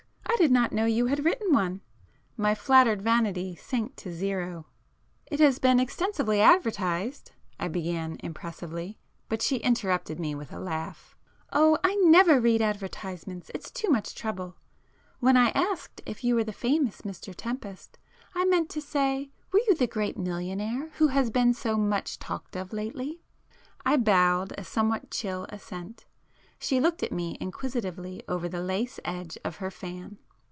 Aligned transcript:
I 0.23 0.43
did 0.45 0.51
not 0.51 0.71
know 0.71 0.85
you 0.85 1.05
had 1.05 1.23
written 1.23 1.53
one?" 1.53 1.81
My 2.35 2.55
flattered 2.55 2.99
vanity 2.99 3.53
sank 3.55 3.95
to 3.97 4.11
zero. 4.11 4.65
"It 5.27 5.39
has 5.39 5.59
been 5.59 5.79
extensively 5.79 6.41
advertised," 6.41 7.31
I 7.59 7.67
began 7.67 8.17
impressively,—but 8.23 9.41
she 9.43 9.57
interrupted 9.57 10.19
me 10.19 10.33
with 10.33 10.51
a 10.51 10.59
laugh. 10.59 11.15
"Oh 11.53 11.77
I 11.83 11.93
never 11.95 12.41
read 12.41 12.59
advertisements,—it's 12.59 13.69
too 13.69 13.91
much 13.91 14.15
trouble. 14.15 14.55
When 15.19 15.37
I 15.37 15.49
asked 15.51 16.01
if 16.07 16.23
you 16.23 16.33
were 16.33 16.43
the 16.43 16.53
famous 16.53 17.01
Mr 17.01 17.35
Tempest, 17.35 17.99
I 18.33 18.43
meant 18.45 18.69
to 18.71 18.81
say 18.81 19.29
were 19.51 19.61
you 19.67 19.75
the 19.75 19.85
great 19.85 20.17
millionaire 20.17 20.89
who 20.97 21.09
has 21.09 21.29
been 21.29 21.53
so 21.53 21.77
much 21.77 22.17
talked 22.17 22.55
of 22.55 22.73
lately?" 22.73 23.21
[p 23.85 23.91
90]I 23.91 24.03
bowed 24.03 24.53
a 24.57 24.63
somewhat 24.63 25.11
chill 25.11 25.45
assent. 25.49 26.05
She 26.57 26.79
looked 26.79 27.03
at 27.03 27.11
me 27.11 27.37
inquisitively 27.39 28.23
over 28.27 28.49
the 28.49 28.61
lace 28.63 28.99
edge 29.05 29.37
of 29.45 29.57
her 29.57 29.69
fan. 29.69 30.17